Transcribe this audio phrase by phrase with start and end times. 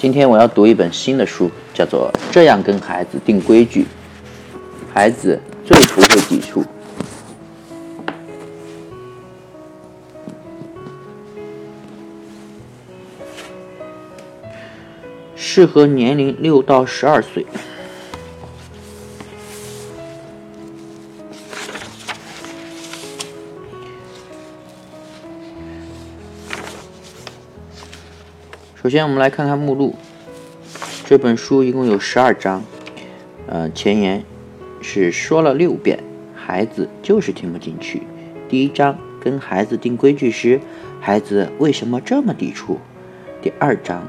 [0.00, 3.82] 今天我要读一本新的书，叫做《这样跟孩子定规矩》，
[4.94, 6.64] 孩子最不会抵触。
[15.34, 17.44] 适合年龄六到十二岁。
[28.80, 29.96] 首先，我们来看看目录。
[31.04, 32.62] 这本书一共有十二章，
[33.48, 34.22] 呃，前言
[34.80, 35.98] 是说了六遍，
[36.32, 38.02] 孩子就是听不进去。
[38.48, 40.60] 第一章跟孩子定规矩时，
[41.00, 42.78] 孩子为什么这么抵触？
[43.42, 44.08] 第二章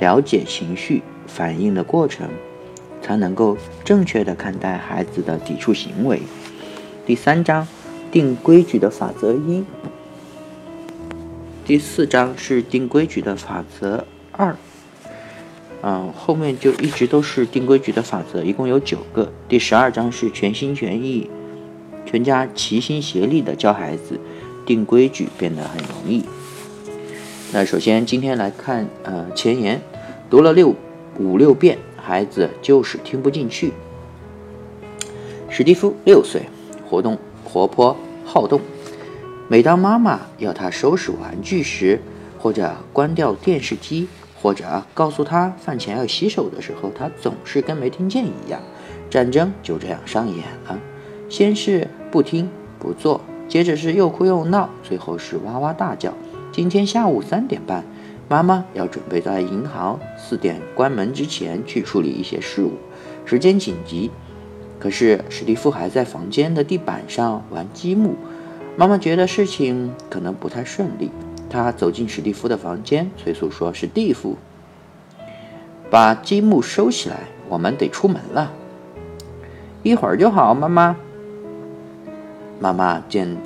[0.00, 2.28] 了解情绪反应的过程，
[3.02, 6.22] 才能够正确的看待孩子的抵触行为。
[7.04, 7.66] 第三章
[8.12, 9.64] 定规矩的法则一。
[11.66, 14.54] 第四章是定规矩的法则二，
[15.80, 19.32] 嗯，后面就一直都是定规矩的法则，一共有九个。
[19.48, 21.30] 第十二章是全心全意、
[22.04, 24.20] 全家齐心协力的教孩子
[24.66, 26.22] 定规矩，变得很容易。
[27.50, 29.80] 那首先今天来看，呃，前言，
[30.28, 30.74] 读了六
[31.18, 33.72] 五六遍，孩子就是听不进去。
[35.48, 36.42] 史蒂夫六岁，
[36.86, 38.60] 活动活泼好动。
[39.46, 42.00] 每当妈妈要他收拾玩具时，
[42.38, 44.08] 或者关掉电视机，
[44.40, 48.58] 或者告诉他饭前要洗手的时候，他总是跟没听见一样。
[49.10, 50.78] 战争就这样上演了：
[51.28, 56.14] 先是不听不做，接着是又哭又闹，最后是哇哇大叫。
[56.50, 57.84] 今天下午三点半，
[58.30, 62.72] 妈妈要准备在银行四点关门之前去处理一些事务，
[63.26, 64.10] 时间紧急。
[64.78, 68.16] 可是史蒂夫还在房间的地板上玩积木。
[68.76, 71.08] 妈妈觉得事情可能不太顺利，
[71.48, 74.36] 她走进史蒂夫的房间，催促说：“史蒂夫，
[75.88, 78.50] 把积木收起来，我们得出门了。”
[79.84, 80.96] 一会儿就好，妈妈。
[82.58, 83.36] 妈妈见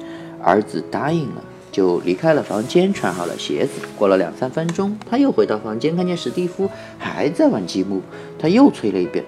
[0.43, 3.87] 儿子答应了，就离开了房间，穿好了鞋子。
[3.99, 8.01] 过了两三分钟，他又回到房间，看见史蒂夫还在玩积木，
[8.39, 9.23] 他又催了一遍：“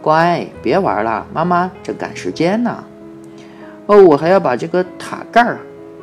[0.00, 2.84] 乖，别玩了，妈妈正赶时间呢。”
[3.86, 5.58] 哦，我还要把这个塔盖儿，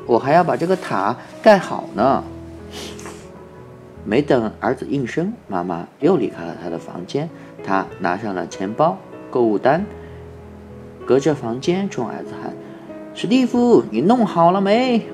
[0.05, 2.23] 我还要把这个塔盖好呢。
[4.03, 7.29] 没等儿子应声，妈妈又离开了他的房间。
[7.63, 8.97] 他拿上了钱包、
[9.29, 9.85] 购物单，
[11.05, 12.53] 隔着房间冲儿子喊
[13.13, 15.05] ：“史蒂夫，你弄好了没？”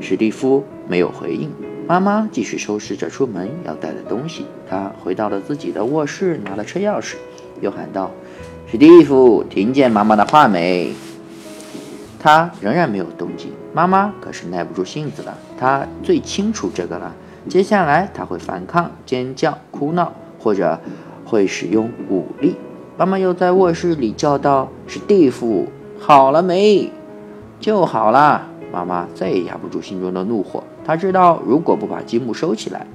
[0.00, 1.50] 史蒂夫没有回应。
[1.86, 4.44] 妈妈继续收拾着出门要带的东西。
[4.68, 7.14] 他回到了自己的卧室，拿了车钥匙，
[7.60, 8.10] 又喊道
[8.70, 10.92] ：“史蒂夫，听见妈妈的话没？”
[12.18, 15.38] 他仍然没有动静，妈妈可是耐不住性子了。
[15.58, 17.14] 他最清楚这个了。
[17.48, 20.78] 接下来他会反抗、尖叫、哭闹，或者
[21.24, 22.56] 会使用武力。
[22.96, 25.66] 妈妈又在卧室里叫道：“史蒂夫，
[26.00, 26.90] 好了没？
[27.60, 28.42] 就好了。”
[28.72, 30.62] 妈妈再也压不住心中的怒火。
[30.84, 32.86] 她知道，如果不把积木收起来，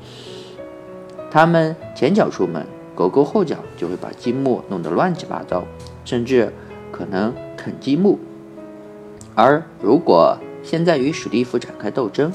[1.32, 2.64] 他们前脚出门，
[2.94, 5.64] 狗狗后脚就会把积木弄得乱七八糟，
[6.06, 6.54] 甚至
[6.92, 8.20] 可能啃积木。
[9.36, 12.32] 而如果现在与史蒂夫展开斗争，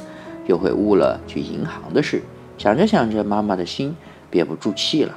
[0.46, 2.22] 又会误了去银行的事。
[2.56, 3.94] 想着想着，妈妈的心
[4.30, 5.14] 憋不住气了。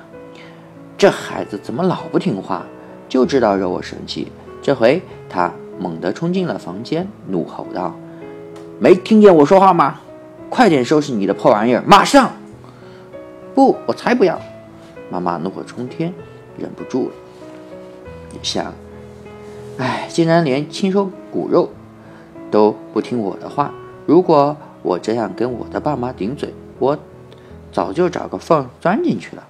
[0.98, 2.66] 这孩子怎么老不听话，
[3.10, 4.32] 就知道惹我生气。
[4.62, 7.96] 这回他猛地冲进了房间，怒吼道
[8.80, 10.00] ：“没听见我说话吗？
[10.50, 12.32] 快点收拾你的破玩意儿，马上！”
[13.56, 14.40] 不，我才不要！
[15.10, 16.14] 妈妈怒火冲天，
[16.58, 17.16] 忍不住了，
[18.44, 18.72] 想。
[19.82, 21.72] 哎，竟然连亲生骨肉
[22.52, 23.74] 都不听我的话！
[24.06, 26.96] 如果我这样跟我的爸妈顶嘴，我
[27.72, 29.44] 早就找个缝钻进去了。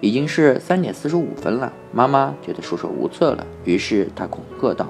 [0.00, 4.84] 已经是三点四十五分了，妈妈觉得束手无策了，于是她恐吓道：“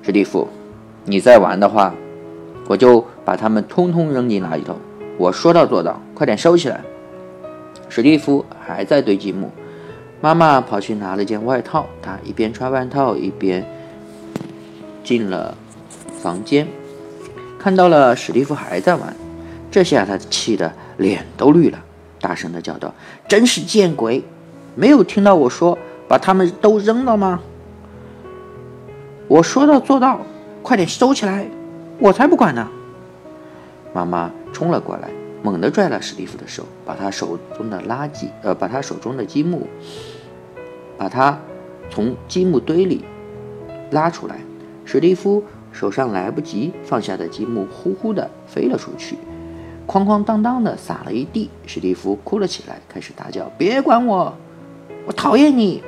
[0.00, 0.48] 史蒂夫，
[1.04, 1.94] 你再玩的话，
[2.66, 4.76] 我就把他们通通扔进垃圾桶。
[5.18, 6.80] 我说到做到，快点收起来！”
[7.90, 9.50] 史蒂夫还在堆积木。
[10.24, 13.62] 妈妈跑去拿了件外套，她一边穿外套一边
[15.02, 15.54] 进了
[16.22, 16.66] 房间，
[17.58, 19.14] 看到了史蒂夫还在玩，
[19.70, 21.78] 这下他气得脸都绿了，
[22.22, 22.94] 大声的叫道
[23.28, 24.24] ：“真是见鬼！
[24.74, 25.78] 没有听到我说
[26.08, 27.40] 把他们都扔了吗？
[29.28, 30.18] 我说到做到，
[30.62, 31.46] 快点收起来！
[31.98, 32.66] 我才不管呢！”
[33.92, 35.10] 妈妈冲了过来，
[35.44, 39.68] 猛地拽了史蒂夫的手，把他手中的垃圾，呃，把他手中的积木。
[40.96, 41.38] 把他
[41.90, 43.04] 从积木堆里
[43.90, 44.36] 拉出来，
[44.86, 49.18] 史蒂夫手上来不及放下的积木呼呼地飞了出去。
[49.86, 51.50] 哐哐当当的撒了一地。
[51.66, 54.32] 史蒂夫哭了起来，开始大叫：“别管我，
[55.04, 55.82] 我讨厌你！”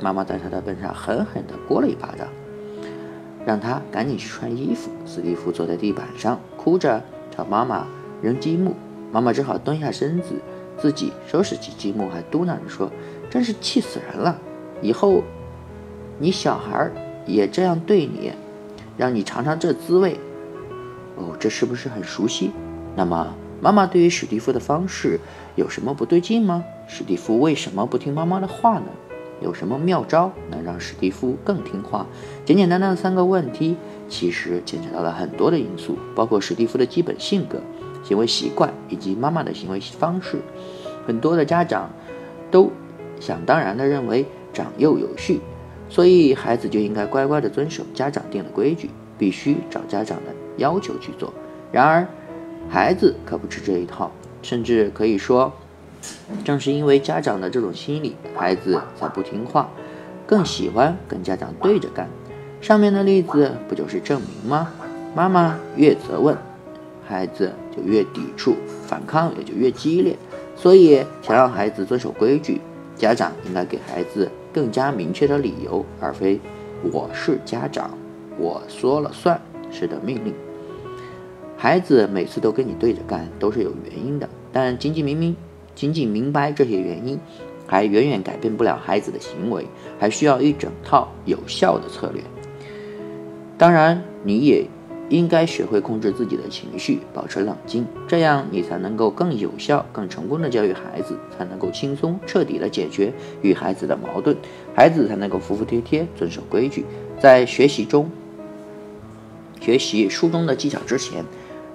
[0.00, 2.26] 妈妈在他的背上狠狠地掴了一巴掌，
[3.44, 4.90] 让他赶紧去穿衣服。
[5.04, 7.86] 史蒂夫坐在地板上，哭着朝妈妈
[8.24, 8.74] 扔积木。
[9.12, 10.34] 妈妈只好蹲下身子，
[10.78, 12.90] 自己收拾起积木，还嘟囔着说
[13.30, 14.36] ：“真是气死人了！
[14.82, 15.22] 以后
[16.18, 16.90] 你小孩
[17.26, 18.32] 也这样对你，
[18.96, 20.18] 让你尝尝这滋味。”
[21.16, 22.50] 哦，这是不是很熟悉？
[22.96, 25.20] 那么，妈妈对于史蒂夫的方式
[25.54, 26.64] 有什么不对劲吗？
[26.88, 28.86] 史蒂夫为什么不听妈妈的话呢？
[29.40, 32.06] 有什么妙招能让史蒂夫更听话？
[32.44, 33.76] 简简单单的三个问题，
[34.08, 37.60] 其实牵扯到了很多的因素，包括史蒂夫的基本性格。
[38.04, 40.38] 行为习惯以及妈妈的行为方式，
[41.06, 41.90] 很多的家长
[42.50, 42.70] 都
[43.18, 45.40] 想当然的认为长幼有序，
[45.88, 51.32] 所以孩子就应该乖乖的遵守家长定的规矩，必须找家长的要求去做。
[51.72, 52.06] 然而，
[52.68, 54.12] 孩子可不吃这一套，
[54.42, 55.52] 甚至可以说，
[56.44, 59.68] 正是因为家长的这种心理，孩子才不听话，
[60.26, 62.08] 更喜欢跟家长对着干。
[62.60, 64.70] 上面的例子不就是证明吗？
[65.14, 66.36] 妈妈越责问。
[67.06, 68.56] 孩子就越抵触，
[68.86, 70.16] 反抗也就越激烈。
[70.56, 72.60] 所以，想让孩子遵守规矩，
[72.94, 76.40] 家长应该给孩子更加明确的理由，而非
[76.92, 77.90] “我是家长，
[78.38, 79.40] 我说了算”
[79.72, 80.32] 式的命令。
[81.56, 84.28] 孩子每次都跟你对着干，都是有原因的。
[84.52, 85.34] 但仅仅明明
[85.74, 87.18] 仅仅明白这些原因，
[87.66, 89.66] 还远远改变不了孩子的行为，
[89.98, 92.22] 还需要一整套有效的策略。
[93.58, 94.64] 当然，你也。
[95.10, 103.12] 应该学会控制自己的情绪，保持冷静，这样你才能够更有效、更成功的教育孩子，才能够轻松彻底的解决
[103.42, 104.36] 与孩子的矛盾，
[104.74, 106.84] 孩子才能够服服帖帖遵守规矩。
[107.20, 108.10] 在学习中，
[109.60, 111.24] 学习书中的技巧之前，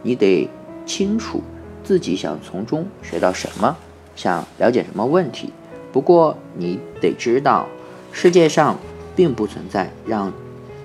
[0.02, 0.50] 你得
[0.86, 1.42] 清楚
[1.84, 3.78] 自己想从中学到什么，
[4.16, 5.54] 想了解什么问题。
[5.92, 7.68] 不过你得知道，
[8.12, 8.78] 世界上
[9.16, 10.34] 并不存在让。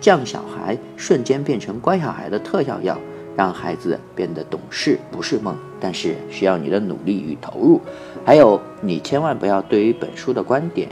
[0.04, 2.98] 降小孩瞬间变成乖小孩的特效药，
[3.34, 7.80] 让孩子变得懂事不是梦，但是需要你的努力与投入。
[8.22, 10.90] 还有，你千万不要对于本书的观点，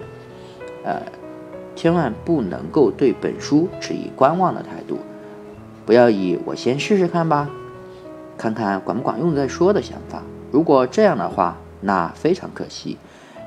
[0.82, 1.03] 呃，
[1.76, 4.97] 千万不能够对本书持以观望的态度，
[5.85, 7.50] 不要以我先试试看吧，
[8.38, 10.23] 看看管不管用再说的想法。
[10.50, 12.97] 如果这样的话，那非常可惜，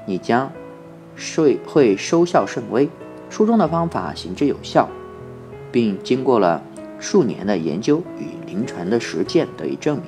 [0.06, 0.52] 你将
[1.36, 2.88] 会会收效甚微。
[3.32, 4.88] 书中的方法行之有效。
[5.76, 6.64] 并经过了
[7.02, 10.06] 数年的研究与临床的实践得以证明，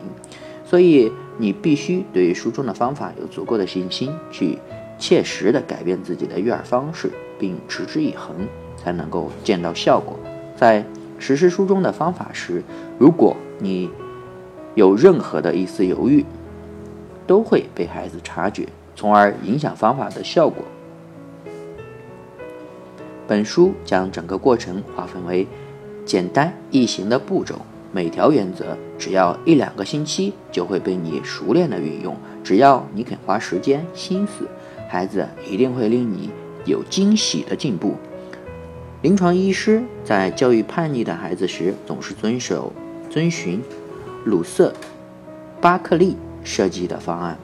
[0.63, 4.57] 所以你必须对书中的方法有足够的信心，去
[4.97, 8.47] 切实的改变自己的育儿方式，并持之以恒，
[8.77, 10.17] 才能够见到效果。
[10.55, 10.85] 在
[11.19, 12.63] 实施书中的方法时，
[12.97, 13.89] 如果你
[14.75, 16.23] 有任何的一丝犹豫，
[17.27, 18.65] 都会被孩子察觉，
[18.95, 20.63] 从而影响方法的效果。
[23.27, 25.45] 本书将整个过程划分为
[26.06, 27.56] 简单易行的步骤，
[27.91, 32.15] 每条原则只要一两个星期就会被你熟练的运用。
[32.41, 34.47] 只要你肯花时间心思，
[34.88, 36.29] 孩子一定会令你
[36.63, 37.95] 有惊喜的进步。
[39.01, 42.71] 临床医师在教育叛逆的孩子时，总是遵守
[43.09, 43.62] 遵循
[44.24, 44.74] 鲁瑟
[45.59, 46.15] 巴克利
[46.45, 47.38] 设计的方案。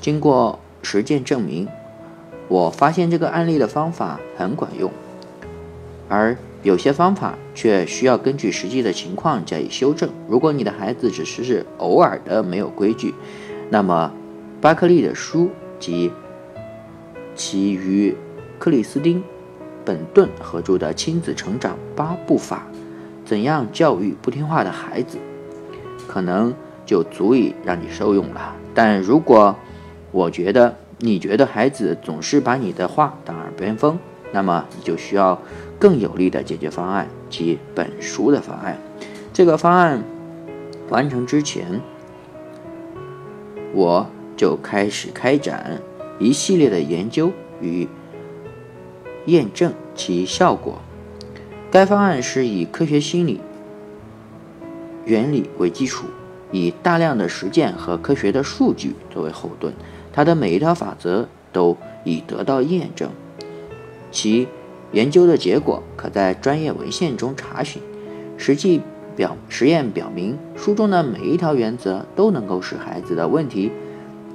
[0.00, 1.68] 经过实践证明。
[2.48, 4.90] 我发现这个案例的方法很管用，
[6.08, 10.08] 而有些方法却需要根据实际的情况加以修正。
[10.26, 13.14] 如果你的孩子只是偶尔的没有规矩，
[13.70, 14.10] 那么
[14.60, 16.10] 巴克利的书及
[17.34, 18.16] 其与
[18.58, 19.20] 克里斯汀·
[19.84, 22.66] 本顿合著的《亲子成长八步法：
[23.24, 25.18] 怎样教育不听话的孩子》，
[26.08, 26.52] 可能
[26.86, 28.56] 就足以让你受用了。
[28.74, 29.54] 但如果
[30.10, 33.98] 我觉得，你觉得孩子总是把你的话当耳边风，
[34.32, 35.40] 那么你就需要
[35.78, 38.76] 更有力的解决方案，即本书的方案。
[39.32, 40.02] 这个方案
[40.88, 41.80] 完成之前，
[43.72, 45.80] 我就开始开展
[46.18, 47.86] 一系列的研究与
[49.26, 50.80] 验证其效果。
[51.70, 53.40] 该方案是以科学心理
[55.04, 56.06] 原理为基础，
[56.50, 59.72] 以大量的实践和科学的数据作为后盾。
[60.18, 63.08] 它的每一条法则都已得到验证，
[64.10, 64.48] 其
[64.90, 67.80] 研究的结果可在专业文献中查询。
[68.36, 68.80] 实际
[69.14, 73.70] 表实验表明，书中的每一条原则都能够使孩子的问题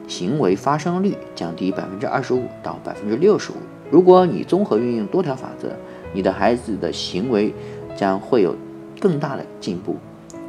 [0.08, 3.56] 行为发生率降低百分之二十五到百分之六十五。
[3.92, 5.68] 如果你综合运用多条法则，
[6.14, 7.54] 你的孩子的行为
[7.94, 8.56] 将会有
[9.02, 9.98] 更大的进步。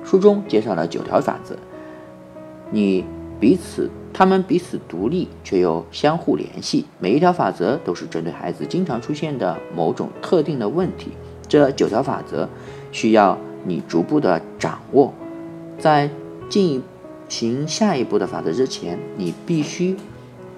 [0.04, 1.56] 书中介绍了九条法则。
[2.70, 3.04] 你
[3.44, 6.86] 彼此，他们彼此独立却又相互联系。
[6.98, 11.10] 每一条法则都是针对孩子经常出现的某种特定的问题。
[11.46, 12.48] 这九条法则
[12.90, 13.36] 需要
[13.66, 15.12] 你逐步的掌握。
[15.78, 16.08] 在
[16.48, 16.82] 进
[17.28, 19.94] 行下一步的法则之前，你必须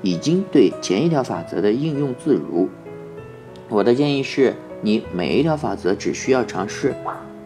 [0.00, 2.68] 已经对前一条法则的应用自如。
[3.68, 6.94] 我的建议是，你每一条法则只需要尝试，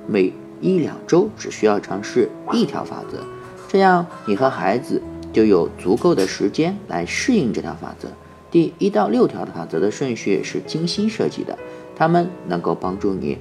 [0.07, 3.25] 每一两周只需要尝试一条法则，
[3.69, 5.01] 这样你和孩子
[5.33, 8.09] 就有足够的时间来适应这条法则。
[8.51, 11.57] 第一到六条的法则的顺序是精心设计的，
[11.95, 13.39] 它们能够帮助你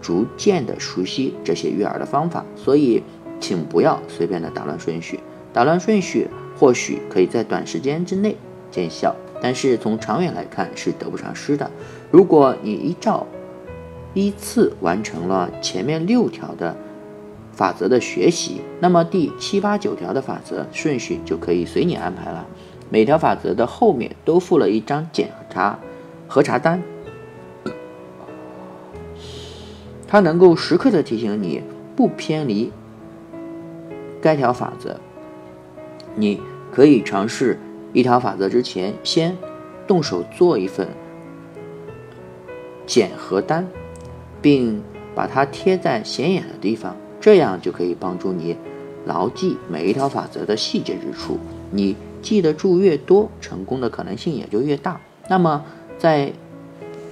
[0.00, 2.44] 逐渐的熟悉这些育儿的方法。
[2.56, 3.02] 所以，
[3.40, 5.18] 请不要随便的打乱顺序。
[5.52, 8.36] 打乱顺序或许可以在短时间之内
[8.70, 9.14] 见效。
[9.44, 11.68] 但是从长远来看是得不偿失的。
[12.12, 13.26] 如果你依照
[14.14, 16.76] 依次完成了前面六条的
[17.52, 22.46] 法则的学习，那么第七八九条的法则顺序就可以随你安排了。
[22.90, 25.78] 每条法则的后面都附了一张检查
[26.26, 26.82] 核查单，
[30.06, 31.62] 它能够时刻的提醒你
[31.94, 32.70] 不偏离
[34.20, 34.98] 该条法则。
[36.14, 36.40] 你
[36.70, 37.58] 可以尝试。
[37.94, 39.36] 一条法则之前，先
[39.86, 40.88] 动手做一份
[42.86, 43.68] 检核单，
[44.40, 44.82] 并
[45.14, 48.56] 把它贴在显眼的地方，这样就可以帮助你
[49.06, 51.38] 牢记每一条法则的细节之处。
[51.70, 55.00] 你记得住越多，成功的可能性也就越大。
[55.28, 55.64] 那么，
[55.98, 56.32] 在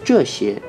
[0.04, 0.60] 这些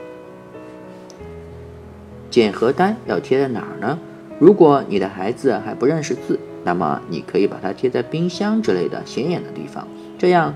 [2.30, 3.98] 检核单要贴在哪儿呢？
[4.40, 9.88] 如果你的孩子还不认识字，那么你可以把它贴在冰箱之类的显眼的地方。
[10.20, 10.54] 这样，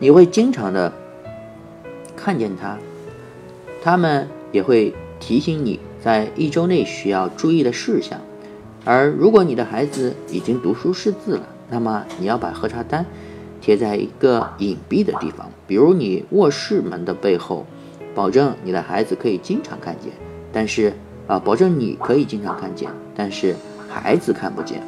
[0.00, 0.92] 你会经常的
[2.16, 2.76] 看见它，
[3.82, 8.20] 他们也会提醒你在一周内需要注意的事项。
[8.84, 13.06] 而如果你的孩子已经读书识字了，那么你要把核查单
[13.58, 17.64] 贴在一个隐蔽的地方，比如你卧室门的背后，
[18.14, 20.12] 保证你的孩子可以经常看见。
[20.52, 20.92] 但是
[21.26, 23.56] 啊，保证你可以经常看见，但是
[23.88, 24.82] 孩子看不见。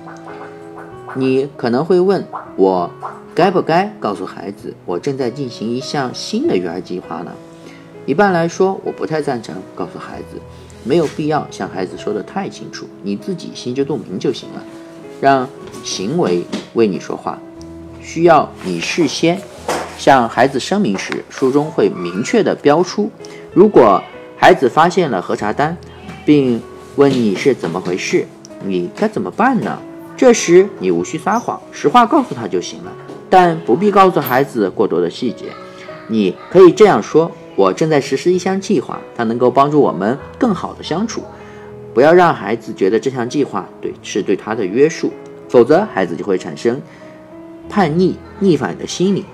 [1.14, 2.22] 你可能会问
[2.56, 2.90] 我。
[3.34, 7.30] 该不该告诉孩子，我正在进行一项新的育儿计划呢？
[8.06, 10.40] 一般来说，我不太赞成告诉孩子，
[10.86, 14.62] 没有必要向孩子说的太清楚，你自己心知肚明就行了。
[15.20, 15.48] 让
[15.82, 17.38] 行为为你说话，
[18.00, 19.40] 需要你事先
[19.98, 23.10] 向孩子声明时，书中会明确的标出。
[23.52, 24.02] 如果
[24.36, 25.76] 孩子发现了核查单，
[26.24, 26.60] 并
[26.96, 28.26] 问你是怎么回事，
[28.64, 29.78] 你该怎么办呢？
[30.16, 32.92] 这时你无需撒谎，实话告诉他就行了。
[33.28, 35.46] 但不必告诉孩子过多的细节，
[36.08, 41.22] 你可以这样说：“我正在实施一项计划，它能够帮助我们更好的相处。”
[41.92, 45.10] 不要让孩子觉得这项计划对是对他的约束，
[45.48, 46.78] 否则孩子就会产生
[47.70, 49.24] 叛逆、逆反的心理，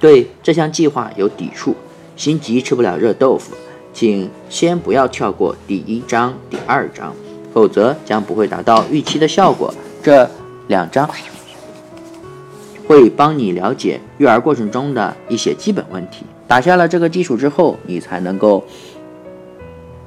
[0.00, 1.76] 对这项计划有抵触。
[2.16, 3.54] 心急吃不了热豆腐，
[3.92, 7.14] 请先不要跳过第一章、第二章，
[7.52, 9.72] 否则将不会达到预期的效果。
[10.02, 10.28] 这
[10.68, 11.06] 两章。
[12.88, 16.24] 会帮你了解育儿过程中的一些基本问题。
[16.48, 18.64] 打下了这个基础之后，你才能够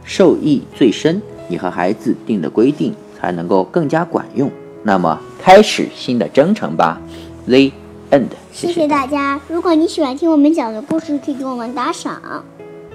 [0.03, 4.51] 受益最深，你和孩子定的规定才能够更加管用。
[4.83, 6.99] 那么，开始新的征程吧。
[7.45, 7.71] The
[8.09, 8.27] end。
[8.51, 9.39] 谢谢大家。
[9.47, 12.43] 如果你喜欢听我们讲的故事，可以给我们打赏。